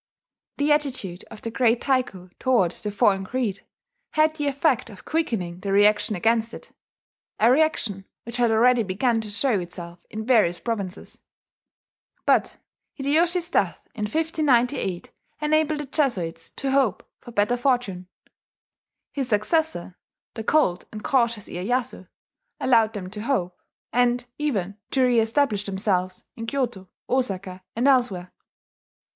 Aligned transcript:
The 0.57 0.71
attitude 0.71 1.25
of 1.29 1.43
the 1.43 1.51
great 1.51 1.79
Taiko 1.81 2.31
toward 2.39 2.71
the 2.71 2.89
foreign 2.89 3.23
creed 3.23 3.63
had 4.13 4.35
the 4.35 4.47
effect 4.47 4.89
of 4.89 5.05
quickening 5.05 5.59
the 5.59 5.71
reaction 5.71 6.15
against 6.15 6.55
it, 6.55 6.71
a 7.39 7.51
reaction 7.51 8.05
which 8.23 8.37
had 8.37 8.49
already 8.49 8.81
begun 8.81 9.21
to 9.21 9.29
show 9.29 9.59
itself 9.59 10.03
in 10.09 10.25
various 10.25 10.59
provinces. 10.59 11.21
But 12.25 12.57
Hideyoshi's 12.95 13.51
death 13.51 13.77
in 13.93 14.05
1598 14.05 15.11
enabled 15.39 15.81
the 15.81 15.85
Jesuits 15.85 16.49
to 16.49 16.71
hope 16.71 17.07
for 17.19 17.31
better 17.31 17.55
fortune. 17.55 18.07
His 19.11 19.29
successor, 19.29 19.99
the 20.33 20.43
cold 20.43 20.85
and 20.91 21.03
cautious 21.03 21.47
Iyeyasu, 21.47 22.07
allowed 22.59 22.93
them 22.93 23.11
to 23.11 23.21
hope, 23.21 23.61
and 23.93 24.25
even 24.39 24.79
to 24.89 25.03
reestablish 25.03 25.65
themselves 25.65 26.23
in 26.35 26.47
Kyoto, 26.47 26.89
Osaka, 27.07 27.61
and 27.75 27.87
elsewhere. 27.87 28.33